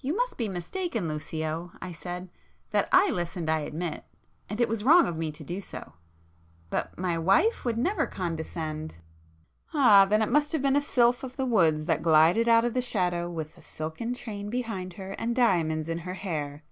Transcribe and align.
"You 0.00 0.16
must 0.16 0.36
be 0.36 0.48
mistaken 0.48 1.06
Lucio—" 1.06 1.70
I 1.80 1.92
said—"That 1.92 2.88
I 2.90 3.08
listened 3.08 3.48
I 3.48 3.60
admit,—and 3.60 4.60
it 4.60 4.68
was 4.68 4.82
wrong 4.82 5.06
of 5.06 5.16
me 5.16 5.30
to 5.30 5.44
do 5.44 5.60
so,—but 5.60 6.98
my 6.98 7.16
wife 7.16 7.64
would 7.64 7.78
never 7.78 8.08
condescend..." 8.08 8.96
"Ah, 9.72 10.06
then 10.06 10.22
it 10.22 10.28
must 10.28 10.50
have 10.54 10.62
been 10.62 10.74
a 10.74 10.80
sylph 10.80 11.22
of 11.22 11.36
the 11.36 11.46
woods 11.46 11.84
that 11.84 12.02
glided 12.02 12.48
out 12.48 12.64
of 12.64 12.74
the 12.74 12.82
shadow 12.82 13.30
with 13.30 13.56
a 13.56 13.62
silken 13.62 14.12
train 14.12 14.50
behind 14.50 14.94
her 14.94 15.12
and 15.12 15.36
diamonds 15.36 15.88
in 15.88 15.98
her 15.98 16.14
hair!" 16.14 16.64